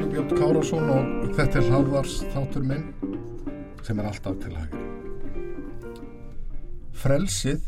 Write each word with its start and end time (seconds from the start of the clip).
Óli 0.00 0.14
Björn 0.14 0.30
Kárasson 0.32 0.86
og 0.88 1.32
þetta 1.36 1.58
er 1.60 1.66
hlaðvars 1.68 2.12
þáttur 2.32 2.62
minn 2.64 2.84
sem 3.84 3.98
er 4.00 4.06
alltaf 4.08 4.38
til 4.40 4.54
hægri. 4.56 4.84
Frelsið 6.96 7.66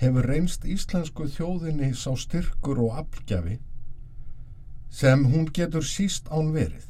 hefur 0.00 0.28
reynst 0.30 0.62
íslensku 0.64 1.26
þjóðinni 1.34 1.90
sá 2.00 2.14
styrkur 2.16 2.80
og 2.86 2.96
aflgjafi 3.02 3.58
sem 4.88 5.26
hún 5.34 5.50
getur 5.58 5.84
síst 5.84 6.30
án 6.32 6.48
verið. 6.54 6.86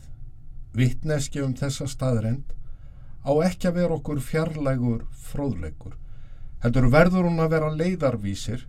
Vittneski 0.71 1.43
um 1.43 1.57
þessa 1.59 1.89
staðrend 1.91 2.55
á 3.27 3.35
ekki 3.49 3.73
að 3.73 3.81
vera 3.81 3.97
okkur 3.99 4.21
fjarlægur 4.23 5.03
fróðleikur. 5.33 5.97
Heldur 6.63 6.87
verður 6.95 7.27
hún 7.27 7.43
að 7.43 7.57
vera 7.57 7.73
leiðarvísir 7.75 8.63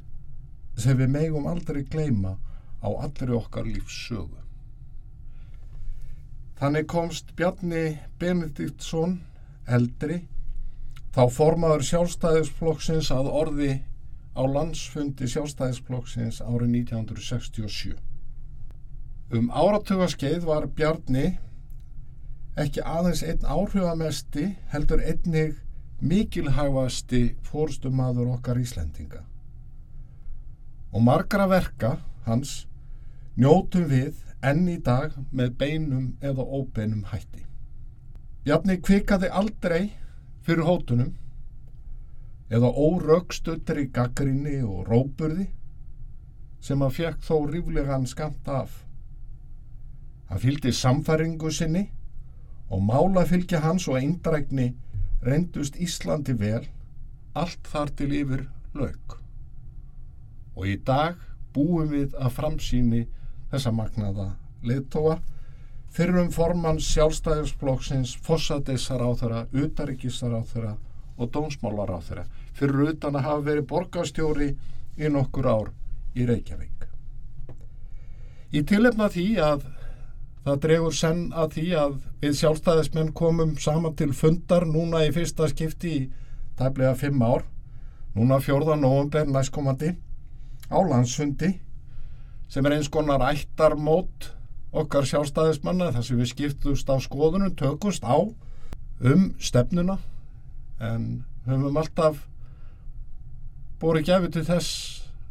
sem 0.81 0.97
við 0.97 1.13
megum 1.19 1.45
aldrei 1.45 1.83
gleyma 1.85 2.39
á 2.81 2.89
allri 2.89 3.37
okkar 3.37 3.69
lífssögu. 3.69 4.44
Þannig 6.55 6.87
komst 6.87 7.33
Bjarni 7.35 7.97
Benediktsson 8.19 9.17
eldri 9.67 10.21
þá 11.15 11.25
formaður 11.31 11.83
sjálfstæðisflokksins 11.89 13.09
að 13.11 13.31
orði 13.41 13.71
á 14.35 14.43
landsfundi 14.47 15.27
sjálfstæðisflokksins 15.31 16.41
árið 16.43 16.77
1967. 16.85 17.95
Um 19.35 19.49
áratugaskeið 19.51 20.47
var 20.47 20.67
Bjarni 20.77 21.25
ekki 22.59 22.83
aðeins 22.87 23.23
einn 23.27 23.43
áhrifamesti 23.43 24.49
heldur 24.71 25.03
einnig 25.03 25.57
mikilhæfasti 25.99 27.23
fórstumadur 27.43 28.31
okkar 28.35 28.59
Íslendinga. 28.59 29.23
Og 30.95 31.03
margra 31.03 31.49
verka 31.51 31.97
hans 32.27 32.65
njótum 33.35 33.89
við 33.91 34.21
enn 34.51 34.67
í 34.69 34.77
dag 34.85 35.15
með 35.31 35.53
beinum 35.59 36.07
eða 36.21 36.45
óbeinum 36.45 37.05
hætti. 37.11 37.45
Bjarni 38.45 38.77
kvikaði 38.77 39.29
aldrei 39.41 39.91
fyrir 40.45 40.67
hótunum 40.67 41.13
eða 42.53 42.69
í 42.69 43.85
gaggrinni 43.93 44.59
og 44.63 44.85
róburði 44.89 45.47
sem 46.61 46.81
að 46.81 46.95
fekk 46.99 47.25
þó 47.25 47.35
ríflegan 47.49 48.05
skamt 48.09 48.47
af. 48.47 48.85
Hann 50.29 50.41
fylgdi 50.41 50.71
samfæringu 50.73 51.51
sinni 51.51 51.89
og 52.69 52.81
málafylgja 52.85 53.61
hans 53.65 53.87
og 53.87 53.99
eindrækni 53.99 54.73
reyndust 55.25 55.77
Íslandi 55.81 56.33
vel 56.37 56.65
allt 57.33 57.67
þar 57.67 57.91
til 57.97 58.13
yfir 58.21 58.45
lauk. 58.73 59.19
Og 60.55 60.69
í 60.69 60.77
dag 60.87 61.17
búum 61.53 61.89
við 61.91 62.15
að 62.15 62.33
framsýni 62.37 63.05
þessa 63.51 63.71
magnaða 63.75 64.27
leittóa 64.65 65.19
fyrrum 65.95 66.31
formann 66.35 66.81
sjálfstæðisflokksins 66.83 68.17
fossadisar 68.25 68.99
á 68.99 69.09
þeirra, 69.15 69.45
utaríkisar 69.53 70.33
á 70.35 70.41
þeirra 70.43 70.73
og 71.15 71.31
dómsmálar 71.31 71.93
á 71.95 71.99
þeirra 72.03 72.25
fyrir 72.55 72.91
utan 72.91 73.15
að 73.15 73.27
hafa 73.29 73.45
verið 73.45 73.69
borgastjóri 73.69 74.49
í 74.97 75.11
nokkur 75.11 75.47
ár 75.47 75.71
í 76.15 76.27
Reykjavík. 76.27 76.85
Í 78.55 78.63
tilefna 78.67 79.09
því 79.11 79.25
að 79.43 79.65
það 80.45 80.61
dregur 80.63 80.95
senn 80.95 81.23
að 81.35 81.57
því 81.57 81.65
að 81.79 81.95
við 82.21 82.37
sjálfstæðismenn 82.39 83.11
komum 83.17 83.55
saman 83.59 83.95
til 83.99 84.11
fundar 84.15 84.67
núna 84.69 85.03
í 85.07 85.11
fyrsta 85.15 85.49
skipti 85.51 85.93
í 85.95 86.03
tæplega 86.59 86.95
fimm 86.99 87.23
ár, 87.23 87.43
núna 88.15 88.39
fjórða 88.43 88.77
november 88.79 89.27
næstkomandi 89.27 89.95
á 90.71 90.77
landsfundi 90.79 91.55
sem 92.51 92.65
er 92.65 92.77
eins 92.77 92.89
konar 92.91 93.23
ættarmót 93.31 94.31
okkar 94.75 95.07
sjálfstæðismanna 95.07 95.91
þar 95.95 96.05
sem 96.05 96.19
við 96.19 96.31
skiptust 96.33 96.89
á 96.91 96.95
skoðunum, 96.99 97.55
tökust 97.55 98.03
á 98.03 98.17
um 99.05 99.29
stefnuna 99.39 99.97
en 100.83 101.25
höfum 101.47 101.77
alltaf 101.79 102.25
bórið 103.79 104.09
gefið 104.09 104.33
til 104.35 104.45
þess 104.49 104.73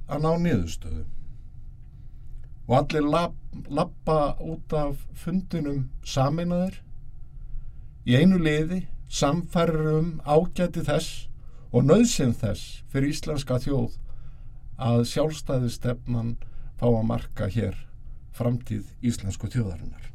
að 0.09 0.25
ná 0.25 0.31
niðurstöðu. 0.45 1.05
Og 2.65 2.75
allir 2.79 3.07
lap, 3.09 3.37
lappa 3.69 4.19
út 4.41 4.73
af 4.77 5.05
fundinum 5.21 5.91
saminaðir 6.05 6.81
í 8.09 8.17
einu 8.17 8.41
liði 8.41 8.85
samfærir 9.09 9.91
um 9.99 10.09
ágæti 10.25 10.85
þess 10.85 11.29
og 11.75 11.85
nöðsinn 11.89 12.35
þess 12.37 12.81
fyrir 12.93 13.13
íslenska 13.13 13.61
þjóð 13.61 13.99
að 14.81 15.05
sjálfstæðistefnan 15.13 16.37
fá 16.81 16.87
að 16.89 17.07
marka 17.09 17.49
hér 17.51 17.77
framtíð 18.35 18.89
íslensku 19.05 19.51
þjóðarinnar. 19.53 20.11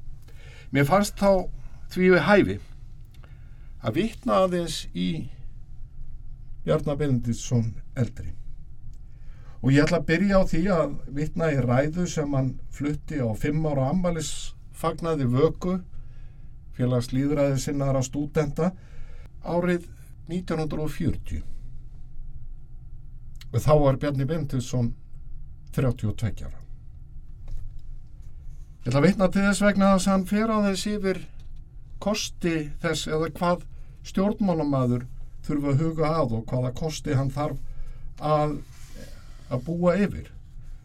Mér 0.72 0.88
fannst 0.90 1.18
þá 1.20 1.48
því 1.90 2.10
við 2.14 2.26
hæfi 2.28 2.58
að 3.80 3.96
vitna 3.96 4.42
aðeins 4.44 4.82
í 4.94 5.10
Bjarnar 6.66 7.00
Benediktsson 7.00 7.72
eldri. 7.98 8.34
Og 9.64 9.74
ég 9.74 9.84
ætla 9.84 10.00
að 10.00 10.10
byrja 10.12 10.40
á 10.40 10.44
því 10.48 10.62
að 10.76 10.92
vitna 11.16 11.52
í 11.52 11.62
ræðu 11.64 12.06
sem 12.08 12.36
hann 12.36 12.52
flutti 12.76 13.20
á 13.20 13.28
fimm 13.40 13.66
ára 13.68 13.90
ambalisfagnaði 13.92 15.28
vöku 15.32 15.80
félagslýðræði 16.78 17.60
sinnar 17.60 17.98
á 18.00 18.04
stúdenta 18.04 18.72
árið 19.44 19.88
1940. 20.30 21.44
Og 23.50 23.64
þá 23.66 23.74
var 23.82 23.98
Bjarni 24.00 24.28
Benediktsson 24.30 24.94
32 25.76 26.46
ára. 26.48 26.60
Ég 28.80 28.88
ætla 28.90 29.02
að 29.02 29.06
vitna 29.06 29.28
til 29.30 29.44
þess 29.44 29.64
vegna 29.66 29.92
að 29.94 30.08
hann 30.10 30.26
fer 30.30 30.50
á 30.50 30.58
þess 30.66 30.88
yfir 30.90 31.20
kosti 32.02 32.56
þess 32.82 33.10
eða 33.12 33.30
hvað 33.36 33.66
stjórnmálamadur 34.08 35.06
þurfa 35.46 35.74
að 35.74 35.84
huga 35.84 36.12
að 36.22 36.36
og 36.38 36.46
hvaða 36.50 36.72
kosti 36.80 37.18
hann 37.18 37.32
þarf 37.34 37.60
að, 38.24 38.56
að 39.52 39.64
búa 39.68 39.96
yfir. 40.00 40.32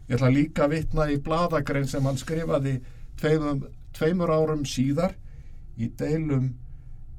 Ég 0.09 0.19
ætla 0.19 0.31
líka 0.33 0.65
að 0.67 0.75
vitna 0.75 1.09
í 1.09 1.17
bladagrein 1.23 1.89
sem 1.89 2.05
hann 2.05 2.19
skrifaði 2.21 2.77
tveimum, 3.21 3.65
tveimur 3.95 4.33
árum 4.35 4.65
síðar 4.69 5.15
í 5.79 5.89
deilum 5.97 6.51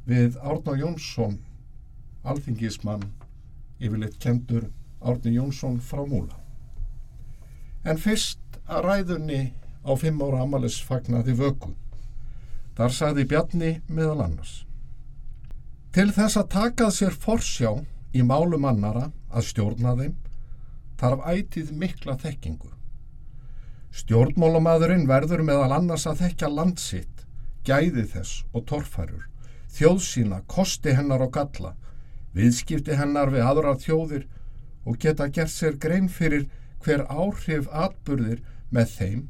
við 0.07 0.39
Árná 0.39 0.77
Jónsson, 0.79 1.41
alþingismann, 2.23 3.09
yfirleitt 3.83 4.21
kendur 4.23 4.69
Árni 5.03 5.35
Jónsson 5.35 5.81
frá 5.83 6.05
Múla. 6.07 6.46
En 7.87 8.01
fyrst 8.03 8.61
að 8.67 8.89
ræðunni 8.89 9.43
á 9.87 9.93
fimm 9.95 10.23
ára 10.27 10.43
amalis 10.43 10.81
fagnaði 10.83 11.37
vöku. 11.39 11.73
Þar 12.77 12.93
sagði 12.93 13.27
Bjarni 13.31 13.73
meðal 13.87 14.25
annars. 14.27 14.55
Til 15.95 16.11
þess 16.13 16.37
að 16.37 16.51
takað 16.53 16.91
sér 16.93 17.15
forsjá 17.17 17.71
í 18.13 18.25
málum 18.27 18.67
annara 18.69 19.11
að 19.31 19.47
stjórna 19.51 19.95
þeim 19.97 20.17
þarf 21.01 21.23
ætið 21.31 21.71
mikla 21.77 22.17
þekkingu. 22.21 22.73
Stjórnmálamadurinn 23.97 25.07
verður 25.09 25.45
meðal 25.47 25.73
annars 25.79 26.05
að 26.09 26.25
þekka 26.25 26.51
landsitt, 26.53 27.25
gæði 27.65 28.05
þess 28.11 28.43
og 28.53 28.67
torfærur, 28.69 29.25
þjóðsína, 29.73 30.43
kosti 30.51 30.93
hennar 30.99 31.25
og 31.25 31.33
galla, 31.37 31.73
viðskipti 32.37 32.97
hennar 32.99 33.33
við 33.33 33.47
aðrar 33.47 33.81
þjóðir 33.81 34.27
og 34.85 34.99
geta 35.01 35.31
gert 35.33 35.55
sér 35.55 35.79
grein 35.81 36.11
fyrir 36.13 36.45
hver 36.87 37.03
áhrif 37.11 37.67
atburðir 37.75 38.43
með 38.71 38.93
þeim 38.95 39.23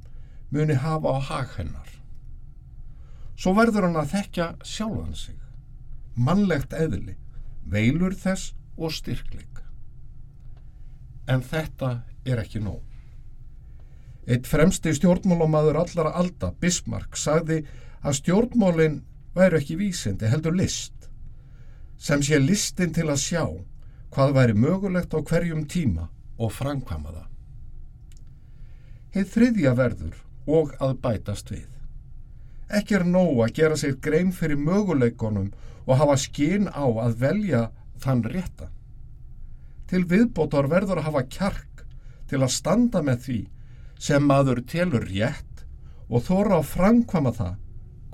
muni 0.52 0.76
hafa 0.78 1.16
á 1.16 1.18
hag 1.30 1.54
hennar. 1.56 1.88
Svo 3.36 3.52
verður 3.56 3.88
hann 3.88 4.00
að 4.00 4.12
þekka 4.14 4.46
sjálfan 4.64 5.16
sig, 5.16 5.36
mannlegt 6.16 6.72
eðli, 6.76 7.16
veilur 7.64 8.14
þess 8.16 8.54
og 8.76 8.94
styrkleik. 8.96 9.60
En 11.28 11.42
þetta 11.42 12.02
er 12.24 12.40
ekki 12.44 12.62
nóg. 12.62 12.82
Eitt 14.26 14.48
fremsti 14.48 14.94
stjórnmálumadur 14.96 15.78
allara 15.78 16.14
alda, 16.18 16.52
Bismarck, 16.60 17.18
sagði 17.18 17.60
að 18.02 18.18
stjórnmálinn 18.20 19.00
væri 19.36 19.60
ekki 19.60 19.76
vísindi, 19.78 20.30
heldur 20.30 20.56
list, 20.56 21.10
sem 21.98 22.22
sé 22.24 22.40
listin 22.40 22.94
til 22.94 23.08
að 23.10 23.22
sjá 23.22 23.44
hvað 24.14 24.36
væri 24.36 24.56
mögulegt 24.56 25.14
á 25.14 25.20
hverjum 25.20 25.66
tíma 25.68 26.08
og 26.38 26.52
framkvama 26.56 27.12
það. 27.12 27.35
Heið 29.16 29.28
þriðja 29.32 29.70
verður 29.72 30.16
og 30.44 30.72
að 30.76 30.90
bætast 31.00 31.48
við. 31.48 31.68
Ekki 32.68 32.98
er 32.98 33.04
nóg 33.08 33.38
að 33.46 33.54
gera 33.56 33.78
sér 33.80 33.94
grein 34.04 34.32
fyrir 34.36 34.58
möguleikonum 34.60 35.46
og 35.86 35.96
hafa 35.96 36.18
skinn 36.20 36.66
á 36.68 36.84
að 36.84 37.14
velja 37.22 37.62
þann 38.04 38.20
rétta. 38.28 38.68
Til 39.88 40.02
viðbótar 40.10 40.68
verður 40.68 41.00
að 41.00 41.08
hafa 41.08 41.22
kjark 41.32 41.86
til 42.28 42.42
að 42.42 42.52
standa 42.58 43.00
með 43.06 43.24
því 43.24 43.38
sem 44.08 44.28
maður 44.28 44.60
telur 44.68 45.08
rétt 45.08 45.64
og 46.10 46.26
þóra 46.28 46.60
að 46.60 46.68
framkvama 46.74 47.32
það 47.40 47.56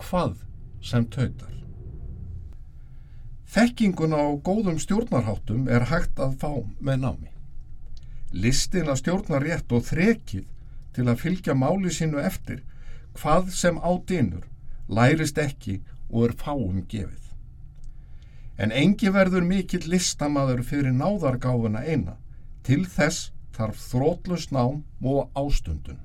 hvað 0.06 0.38
sem 0.86 1.10
tautar. 1.10 1.50
Þekkingun 3.52 4.14
á 4.14 4.22
góðum 4.38 4.78
stjórnarháttum 4.78 5.66
er 5.66 5.90
hægt 5.90 6.22
að 6.22 6.38
fá 6.38 6.52
með 6.78 7.02
námi. 7.08 7.32
Listin 8.32 8.86
að 8.86 9.02
stjórna 9.02 9.42
rétt 9.42 9.74
og 9.74 9.82
þrekið 9.90 10.46
til 10.96 11.08
að 11.08 11.20
fylgja 11.24 11.54
máli 11.56 11.92
sínu 11.92 12.20
eftir 12.22 12.62
hvað 13.18 13.50
sem 13.56 13.78
á 13.80 13.90
dynur 14.08 14.46
lærist 14.88 15.38
ekki 15.38 15.80
og 16.10 16.28
er 16.28 16.36
fáum 16.36 16.82
gefið. 16.88 17.20
En 18.58 18.72
engi 18.72 19.10
verður 19.12 19.44
mikill 19.48 19.88
listamaður 19.88 20.62
fyrir 20.68 20.94
náðargáfuna 20.94 21.82
eina, 21.88 22.16
til 22.62 22.84
þess 22.86 23.32
þarf 23.56 23.80
þrótlust 23.90 24.52
nám 24.52 24.82
og 25.02 25.32
ástundun. 25.38 26.00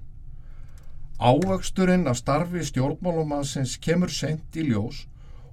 Ávöxturinn 1.18 2.08
að 2.08 2.20
starfi 2.22 2.64
stjórnmálumansins 2.70 3.78
kemur 3.82 4.12
sent 4.14 4.56
í 4.56 4.68
ljós 4.70 5.06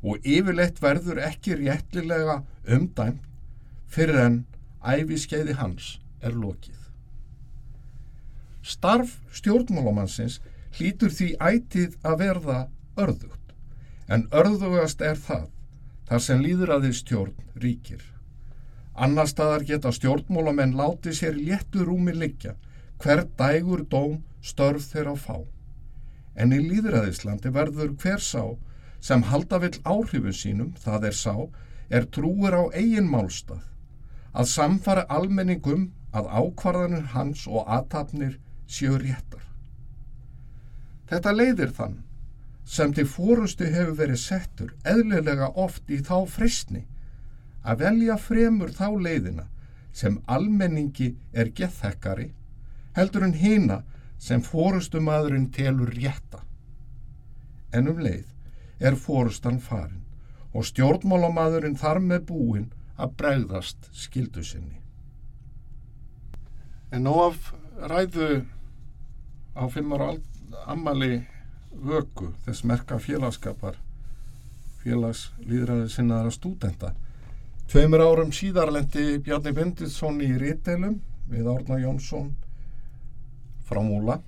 og 0.04 0.20
yfirleitt 0.28 0.80
verður 0.82 1.22
ekki 1.24 1.56
réttilega 1.62 2.42
umdæmt 2.68 3.24
fyrir 3.88 4.20
en 4.26 4.40
æfiskeiði 4.84 5.56
hans 5.56 5.94
er 6.20 6.36
lokið. 6.36 6.83
Starf 8.64 9.18
stjórnmálumansins 9.36 10.38
hlýtur 10.78 11.12
því 11.12 11.26
ætið 11.36 11.96
að 12.00 12.14
verða 12.22 12.58
örðugt, 12.96 13.52
en 14.08 14.24
örðugast 14.32 15.02
er 15.04 15.18
það 15.20 15.50
þar 16.08 16.22
sem 16.26 16.40
líðraði 16.40 16.92
stjórn 16.96 17.34
ríkir. 17.60 18.00
Annar 18.94 19.28
staðar 19.28 19.66
geta 19.68 19.92
stjórnmálamenn 19.92 20.72
láti 20.78 21.12
sér 21.12 21.36
léttu 21.36 21.84
rúmi 21.84 22.14
liggja, 22.16 22.54
hver 23.02 23.26
dægur 23.36 23.84
dóm 23.90 24.22
störf 24.40 24.86
þeirra 24.94 25.14
fá. 25.18 25.36
En 26.34 26.56
í 26.56 26.62
líðræðislandi 26.64 27.52
verður 27.52 27.92
hver 28.00 28.22
sá 28.22 28.56
sem 29.04 29.26
halda 29.28 29.60
vill 29.60 29.76
áhrifun 29.84 30.32
sínum, 30.32 30.72
það 30.80 31.10
er 31.10 31.18
sá, 31.18 31.34
er 31.92 32.08
trúur 32.08 32.56
á 32.56 32.64
eigin 32.72 33.10
málstað, 33.12 33.60
að 34.32 34.48
samfara 34.54 35.04
almenningum 35.12 35.90
að 36.16 36.32
ákvarðanir 36.32 37.12
hans 37.12 37.44
og 37.50 37.68
aðtapnir 37.68 38.38
séu 38.66 38.98
réttar. 38.98 39.42
Þetta 41.10 41.32
leiðir 41.36 41.72
þann 41.76 41.98
sem 42.64 42.92
til 42.96 43.06
fórustu 43.08 43.68
hefur 43.68 43.96
verið 43.98 44.20
settur 44.22 44.70
eðlilega 44.88 45.50
oft 45.60 45.90
í 45.92 46.00
þá 46.00 46.24
fristni 46.30 46.86
að 47.64 47.84
velja 47.84 48.16
fremur 48.20 48.72
þá 48.72 48.88
leiðina 48.96 49.44
sem 49.92 50.16
almenningi 50.26 51.12
er 51.32 51.52
gethekari 51.54 52.30
heldur 52.96 53.26
en 53.26 53.36
hina 53.38 53.82
sem 54.18 54.42
fórustu 54.42 55.00
maðurinn 55.04 55.50
telur 55.52 55.92
rétta. 55.92 56.40
En 57.74 57.90
um 57.90 58.00
leið 58.00 58.30
er 58.80 58.96
fórustan 58.96 59.60
farin 59.60 60.02
og 60.54 60.66
stjórnmálamadurinn 60.68 61.76
þar 61.78 62.00
með 62.00 62.26
búin 62.30 62.66
að 62.96 63.14
bregðast 63.18 63.88
skildu 63.92 64.44
sinni. 64.46 64.78
En 66.94 67.04
nú 67.06 67.14
af 67.24 67.50
ræðu 67.90 68.44
á 69.54 69.62
fimmar 69.70 70.18
ammali 70.66 71.24
vöku 71.74 72.32
þess 72.44 72.64
merka 72.66 72.98
félagskapar 73.02 73.78
félagslýðræði 74.84 75.88
sinnaðara 75.88 76.32
stúdenta. 76.34 76.92
Tveimur 77.70 78.02
árum 78.04 78.32
síðar 78.36 78.72
lendi 78.74 79.18
Bjarni 79.24 79.54
Benditsson 79.56 80.20
í 80.20 80.34
Rítelum 80.36 80.98
við 81.30 81.48
Árna 81.48 81.78
Jónsson 81.80 82.34
frá 83.64 83.80
Múla. 83.80 84.18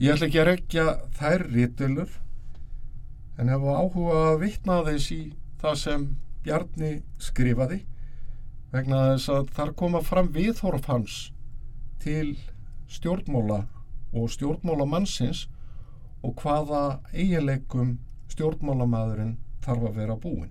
Ég 0.00 0.14
ætla 0.14 0.28
ekki 0.30 0.40
að 0.40 0.48
rekja 0.48 0.86
þær 1.18 1.44
Rítelur 1.52 2.16
en 3.38 3.52
hef 3.52 3.68
áhuga 3.68 4.22
að 4.30 4.40
vitna 4.46 4.80
þess 4.86 5.12
í 5.14 5.22
það 5.60 5.80
sem 5.82 6.06
Bjarni 6.46 6.92
skrifaði 7.20 7.82
vegna 8.72 9.02
þess 9.12 9.32
að 9.34 9.50
þar 9.58 9.74
koma 9.82 10.00
fram 10.04 10.30
viðhorf 10.32 10.88
hans 10.88 11.18
til 12.00 12.38
stjórnmóla 12.88 13.66
og 14.12 14.30
stjórnmólamannsins 14.32 15.46
og 16.22 16.34
hvaða 16.42 17.00
eiginleikum 17.12 17.98
stjórnmálamadurinn 18.32 19.36
þarf 19.64 19.88
að 19.90 20.00
vera 20.00 20.16
búin. 20.16 20.50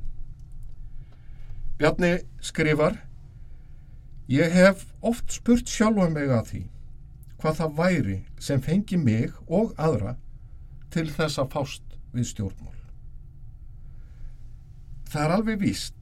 Bjarni 1.77 2.17
skrifar 2.41 3.03
Ég 4.27 4.51
hef 4.51 4.87
oft 5.01 5.31
spurt 5.31 5.69
sjálfa 5.71 6.09
mig 6.11 6.31
að 6.33 6.49
því 6.49 6.63
hvað 7.37 7.59
það 7.59 7.75
væri 7.77 8.17
sem 8.43 8.63
fengi 8.65 8.97
mig 8.99 9.35
og 9.47 9.75
aðra 9.77 10.17
til 10.91 11.05
þess 11.13 11.39
að 11.39 11.53
fást 11.53 11.95
við 12.11 12.27
stjórnmál. 12.31 12.73
Það 15.07 15.23
er 15.23 15.35
alveg 15.37 15.61
víst 15.61 15.95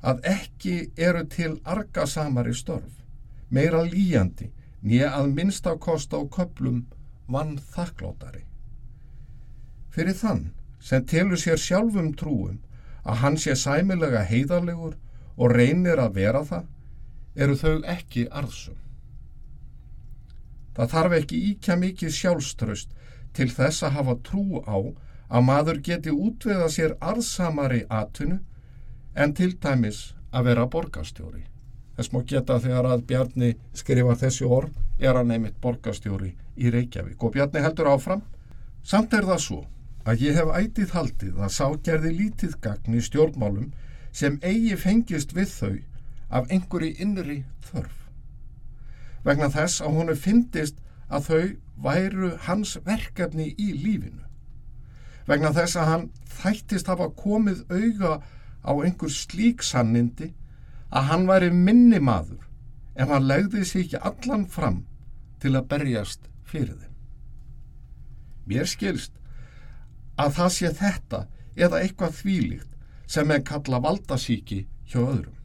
að 0.00 0.22
ekki 0.30 0.76
eru 0.96 1.26
til 1.28 1.52
arga 1.68 2.06
samari 2.08 2.54
störf, 2.56 3.02
meira 3.50 3.82
líjandi 3.84 4.48
nýja 4.82 5.12
að 5.16 5.34
minnstakost 5.36 6.14
á 6.16 6.20
köplum 6.36 6.84
vann 7.28 7.58
þakklátari. 7.74 8.44
Fyrir 9.90 10.16
þann 10.16 10.50
sem 10.80 11.06
telur 11.06 11.38
sér 11.38 11.60
sjálfum 11.60 12.12
trúum 12.16 12.60
að 13.04 13.20
hann 13.22 13.38
sé 13.40 13.56
sæmilega 13.56 14.22
heiðarlegur 14.28 14.96
og 15.36 15.54
reynir 15.56 16.00
að 16.00 16.16
vera 16.20 16.44
það, 16.44 16.64
eru 17.36 17.56
þau 17.56 17.82
ekki 17.88 18.26
arðsum. 18.30 18.76
Það 20.76 20.92
þarf 20.94 21.16
ekki 21.20 21.38
íkja 21.50 21.76
mikið 21.76 22.16
sjálfströst 22.16 22.92
til 23.36 23.48
þess 23.52 23.84
að 23.86 23.96
hafa 23.98 24.16
trú 24.26 24.62
á 24.64 24.76
að 25.30 25.46
maður 25.46 25.80
geti 25.86 26.12
útveða 26.12 26.68
sér 26.72 26.96
arðsamari 27.00 27.84
atvinnu 27.88 28.40
en 29.14 29.34
til 29.34 29.52
dæmis 29.62 30.14
að 30.32 30.50
vera 30.50 30.66
borgastjóri. 30.70 31.44
Þess 32.00 32.14
má 32.14 32.22
geta 32.24 32.54
þegar 32.64 32.86
að 32.88 33.02
Bjarni 33.10 33.48
skrifa 33.76 34.14
þessi 34.16 34.46
orð 34.48 34.76
er 35.04 35.18
hann 35.18 35.32
einmitt 35.34 35.58
borgastjóri 35.60 36.30
í 36.56 36.70
Reykjavík 36.72 37.20
og 37.20 37.34
Bjarni 37.34 37.60
heldur 37.60 37.90
áfram. 37.90 38.22
Samt 38.80 39.12
er 39.12 39.26
það 39.28 39.42
svo 39.44 39.58
að 40.08 40.24
ég 40.24 40.38
hef 40.40 40.48
ætið 40.56 40.94
haldið 40.96 41.42
að 41.44 41.52
ságerði 41.58 42.14
lítið 42.22 42.54
gagn 42.64 42.96
í 42.96 43.02
stjórnmálum 43.04 43.68
sem 44.16 44.40
eigi 44.40 44.78
fengist 44.80 45.36
við 45.36 45.52
þau 45.58 45.76
af 46.40 46.48
einhverju 46.48 46.96
innri 47.04 47.38
þörf. 47.68 48.00
Vegna 49.28 49.52
þess 49.52 49.84
að 49.84 50.00
honu 50.00 50.16
fyndist 50.24 50.80
að 51.12 51.28
þau 51.28 51.44
væru 51.84 52.34
hans 52.48 52.78
verkefni 52.88 53.50
í 53.60 53.74
lífinu. 53.76 54.24
Vegna 55.28 55.52
þess 55.52 55.76
að 55.76 55.92
hann 55.92 56.10
þættist 56.40 56.88
hafa 56.88 57.12
komið 57.12 57.66
auga 57.68 58.22
á 58.64 58.72
einhver 58.72 59.12
slík 59.12 59.60
sannindi 59.60 60.32
að 60.90 61.10
hann 61.10 61.26
væri 61.28 61.50
minni 61.54 62.00
maður 62.02 62.46
ef 62.94 63.08
hann 63.08 63.28
legði 63.30 63.64
sér 63.66 63.84
ekki 63.84 64.00
allan 64.10 64.46
fram 64.50 64.80
til 65.42 65.54
að 65.54 65.68
berjast 65.72 66.26
fyrir 66.44 66.76
þeim. 66.76 66.96
Mér 68.50 68.66
skilst 68.68 69.14
að 70.20 70.34
það 70.38 70.50
sé 70.56 70.72
þetta 70.80 71.20
eða 71.56 71.82
eitthvað 71.84 72.16
þvílíkt 72.20 72.70
sem 73.10 73.30
er 73.30 73.44
kalla 73.46 73.80
valdasíki 73.82 74.64
hjá 74.90 75.00
öðrum. 75.00 75.36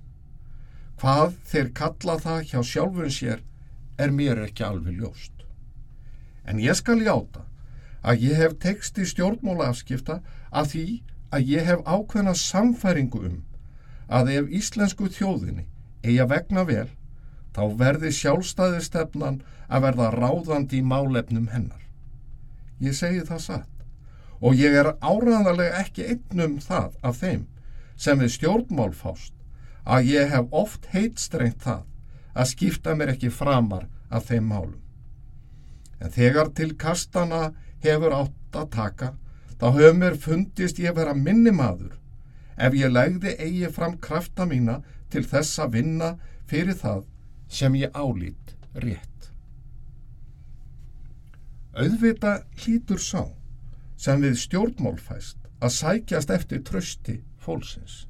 Hvað 0.99 1.35
þeir 1.51 1.71
kalla 1.77 2.17
það 2.23 2.45
hjá 2.49 2.59
sjálfun 2.71 3.13
sér 3.13 3.43
er 4.01 4.11
mér 4.11 4.41
ekki 4.45 4.65
alveg 4.65 4.99
ljóst. 4.99 5.33
En 6.45 6.59
ég 6.61 6.77
skal 6.77 7.01
játa 7.03 7.45
að 8.05 8.25
ég 8.27 8.39
hef 8.41 8.57
teksti 8.61 9.05
stjórnmóla 9.09 9.71
afskipta 9.71 10.19
að 10.51 10.71
því 10.73 10.85
að 11.35 11.51
ég 11.51 11.69
hef 11.69 11.85
ákveðna 11.85 12.35
samfæringu 12.37 13.21
um 13.29 13.39
að 14.07 14.31
ef 14.35 14.51
íslensku 14.59 15.09
þjóðinni 15.09 15.65
eigi 16.05 16.19
að 16.21 16.31
vegna 16.33 16.65
vel 16.67 16.89
þá 17.55 17.63
verði 17.79 18.11
sjálfstæði 18.13 18.81
stefnan 18.83 19.41
að 19.67 19.87
verða 19.87 20.11
ráðandi 20.13 20.81
í 20.81 20.85
málefnum 20.85 21.47
hennar. 21.53 21.81
Ég 22.83 22.95
segi 22.97 23.23
það 23.25 23.41
satt 23.41 23.75
og 24.41 24.57
ég 24.59 24.75
er 24.75 24.91
áræðanlega 24.99 25.81
ekki 25.81 26.07
einnum 26.11 26.59
það 26.61 26.97
af 27.01 27.19
þeim 27.23 27.45
sem 27.95 28.19
við 28.19 28.33
stjórnmál 28.35 28.91
fást 28.93 29.33
að 29.85 30.09
ég 30.11 30.31
hef 30.33 30.51
oft 30.51 30.89
heitstrengt 30.91 31.63
það 31.63 31.85
að 32.35 32.49
skipta 32.51 32.95
mér 32.95 33.13
ekki 33.13 33.31
framar 33.31 33.85
af 34.11 34.27
þeim 34.29 34.49
málum. 34.51 34.81
En 36.03 36.11
þegar 36.11 36.51
til 36.57 36.73
kastana 36.77 37.53
hefur 37.85 38.13
átt 38.17 38.57
að 38.59 38.71
taka 38.75 39.13
þá 39.55 39.67
höfum 39.77 40.01
mér 40.01 40.17
fundist 40.19 40.81
ég 40.83 40.97
vera 40.97 41.15
minni 41.15 41.53
maður 41.55 41.95
ef 42.55 42.75
ég 42.77 42.91
legði 42.91 43.35
eigi 43.39 43.71
fram 43.71 43.97
krafta 43.99 44.45
mína 44.47 44.79
til 45.11 45.25
þess 45.27 45.59
að 45.59 45.77
vinna 45.79 46.11
fyrir 46.49 46.77
það 46.79 47.03
sem 47.47 47.75
ég 47.79 47.93
álít 47.93 48.55
rétt. 48.73 49.31
Auðvita 51.75 52.37
hlítur 52.61 53.01
sá 53.03 53.25
sem 53.99 54.21
við 54.23 54.37
stjórnmálfæst 54.39 55.37
að 55.59 55.75
sækjast 55.75 56.31
eftir 56.31 56.63
trösti 56.63 57.19
fólksins. 57.41 58.05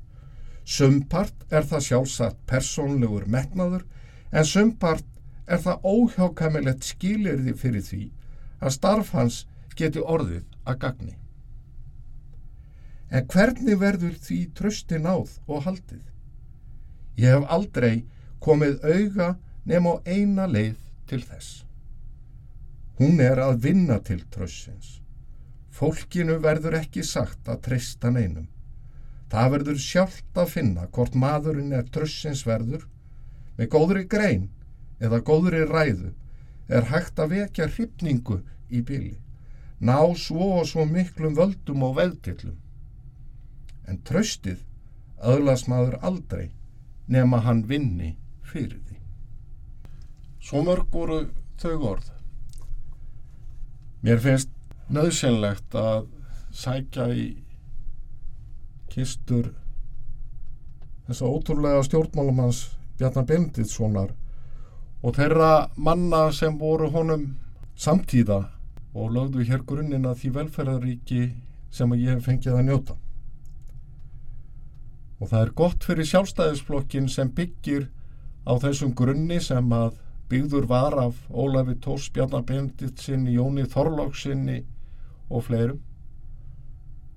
Sumpart 0.65 1.45
er 1.53 1.65
það 1.65 1.85
sjálfsagt 1.87 2.39
persónlegur 2.49 3.27
metnaður 3.29 3.85
en 4.31 4.45
sumpart 4.45 5.05
er 5.45 5.61
það 5.61 5.85
óhjákamilegt 5.85 6.85
skilirði 6.85 7.53
fyrir 7.57 7.85
því 7.85 8.03
að 8.61 8.75
starf 8.77 9.13
hans 9.13 9.43
geti 9.77 10.01
orðið 10.01 10.45
að 10.65 10.79
gagni. 10.81 11.15
En 13.09 13.27
hvernig 13.29 13.79
verður 13.79 14.15
því 14.25 14.39
trösti 14.57 14.99
náð 15.01 15.37
og 15.47 15.63
haldið? 15.67 16.03
Ég 17.17 17.37
hef 17.37 17.47
aldrei 17.57 18.05
komið 18.43 18.81
auga 18.83 19.29
nema 19.65 19.95
á 19.95 20.03
eina 20.05 20.47
leið 20.49 20.77
til 21.09 21.21
þess. 21.23 21.63
Hún 22.99 23.19
er 23.19 23.41
að 23.43 23.61
vinna 23.65 23.99
til 23.99 24.21
trössins, 24.31 24.99
Fólkinu 25.75 26.37
verður 26.39 26.77
ekki 26.79 27.01
sagt 27.03 27.49
að 27.51 27.63
treysta 27.65 28.07
neinum. 28.07 28.47
Það 29.27 29.49
verður 29.53 29.79
sjálft 29.83 30.37
að 30.39 30.51
finna 30.53 30.85
hvort 30.95 31.17
maðurinn 31.19 31.73
er 31.75 31.89
trussins 31.91 32.45
verður. 32.47 32.85
Með 33.57 33.71
góðri 33.73 34.03
grein 34.13 34.45
eða 35.03 35.19
góðri 35.27 35.65
ræðu 35.67 36.13
er 36.71 36.87
hægt 36.93 37.19
að 37.19 37.35
vekja 37.35 37.67
hrifningu 37.73 38.39
í 38.71 38.81
bíli. 38.87 39.17
Ná 39.83 39.99
svo 40.15 40.61
og 40.61 40.69
svo 40.69 40.85
miklum 40.87 41.35
völdum 41.35 41.83
og 41.89 41.97
veldillum. 41.99 42.55
En 43.87 44.01
tröstið 44.07 44.63
öðlas 45.21 45.67
maður 45.69 45.99
aldrei 46.01 46.51
nema 47.07 47.41
hann 47.45 47.63
vinni 47.69 48.15
fyrir 48.45 48.79
því. 48.87 48.99
Svo 50.41 50.61
mörg 50.65 50.89
voru 50.93 51.19
þau 51.61 51.75
orð. 51.93 52.09
Mér 54.05 54.21
finnst 54.21 54.51
nöðsynlegt 54.93 55.75
að 55.77 56.07
sækja 56.53 57.07
í 57.13 57.25
kistur 58.91 59.49
þessa 61.07 61.29
ótrúlega 61.29 61.81
stjórnmálumanns 61.85 62.61
Bjarnar 62.99 63.25
Benediktssonar 63.29 64.13
og 65.05 65.17
þeirra 65.17 65.67
manna 65.75 66.29
sem 66.33 66.55
voru 66.57 66.89
honum 66.93 67.25
samtíða 67.77 68.45
og 68.95 69.11
lögðu 69.17 69.43
hér 69.49 69.65
grunninn 69.67 70.07
að 70.07 70.21
því 70.21 70.31
velferðaríki 70.37 71.23
sem 71.75 71.97
ég 71.99 72.21
fengið 72.23 72.55
að 72.55 72.67
njóta. 72.69 72.95
Og 75.25 75.31
það 75.31 75.41
er 75.41 75.51
gott 75.57 75.85
fyrir 75.87 76.05
sjálfstæðisflokkin 76.05 77.07
sem 77.09 77.31
byggir 77.33 77.87
á 78.45 78.53
þessum 78.61 78.91
grunni 78.93 79.39
sem 79.41 79.71
að 79.73 79.95
byggður 80.29 80.67
var 80.69 80.93
af 81.01 81.15
Ólafi 81.33 81.73
Tós, 81.81 82.11
Bjarnar 82.13 82.43
Benediktsinni, 82.45 83.33
Jóni 83.33 83.63
Þorlóksinni 83.65 84.59
og 85.33 85.47
fleirum 85.47 85.79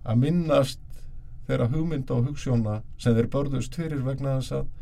að 0.08 0.22
minnast 0.22 0.80
þeirra 1.50 1.66
hugmynda 1.68 2.16
og 2.16 2.30
hugssjóna 2.30 2.78
sem 2.96 3.18
þeir 3.18 3.28
börðust 3.34 3.76
fyrir 3.76 4.00
vegna 4.06 4.38
þess 4.38 4.56
að 4.56 4.72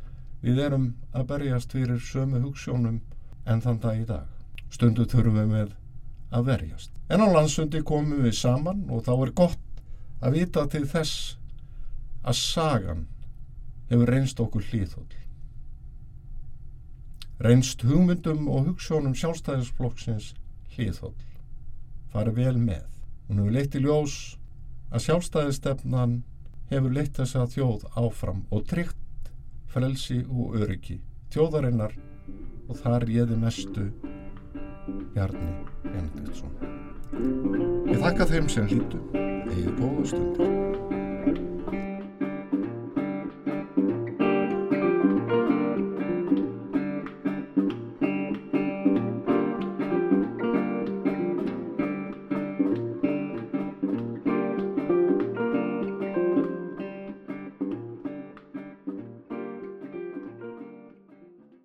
við 0.47 0.63
erum 0.69 0.87
að 1.11 1.27
berjast 1.33 1.75
fyrir 1.75 1.99
sömu 2.13 2.45
hugssjónum 2.45 3.01
en 3.43 3.65
þann 3.67 3.83
dag 3.83 4.05
í 4.05 4.07
dag. 4.07 4.31
Stundu 4.71 5.09
þurfum 5.11 5.51
við 5.51 5.75
að 6.31 6.47
verjast. 6.53 6.95
En 7.11 7.27
á 7.27 7.35
landsundi 7.35 7.83
komum 7.83 8.23
við 8.23 8.39
saman 8.39 8.87
og 8.87 9.03
þá 9.11 9.13
er 9.17 9.37
gott 9.43 9.83
að 10.23 10.39
vita 10.39 10.69
til 10.71 10.87
þess 10.95 11.37
að 12.23 12.43
sagan 12.45 13.07
hefur 13.91 14.13
reynst 14.13 14.41
okkur 14.43 14.67
hlýðhóll. 14.71 15.15
Reynst 17.47 17.85
hugmyndum 17.85 18.47
og 18.49 18.71
hugssjónum 18.71 19.17
sjálfstæðisflokksins 19.19 20.33
hlýðhóll. 20.75 21.17
Farið 22.13 22.41
vel 22.41 22.57
með. 22.61 22.87
Hún 23.29 23.43
hefur 23.43 23.57
leitt 23.59 23.77
í 23.77 23.83
ljós 23.85 24.17
að 24.91 25.05
sjálfstæðistefnan 25.09 26.23
hefur 26.71 26.95
leitt 26.95 27.19
þess 27.19 27.39
að 27.39 27.53
þjóð 27.59 27.87
áfram 28.01 28.47
og 28.51 28.65
tryggt 28.71 29.31
frelsi 29.71 30.23
og 30.31 30.57
öryggi 30.63 31.01
þjóðarinnar 31.35 31.95
og 32.67 32.79
þar 32.81 33.07
réði 33.09 33.39
mestu 33.41 33.91
Bjarni 35.15 35.53
Benediktsson. 35.85 36.53
Ég 37.91 38.03
þakka 38.03 38.29
þeim 38.33 38.53
sem 38.53 38.69
hlýtu, 38.71 39.03
eigið 39.17 39.75
góða 39.81 40.07
stundir. 40.13 40.56